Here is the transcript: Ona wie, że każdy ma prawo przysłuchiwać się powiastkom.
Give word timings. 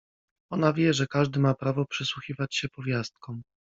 Ona 0.51 0.73
wie, 0.73 0.93
że 0.93 1.05
każdy 1.07 1.39
ma 1.39 1.53
prawo 1.53 1.85
przysłuchiwać 1.85 2.55
się 2.55 2.69
powiastkom. 2.69 3.41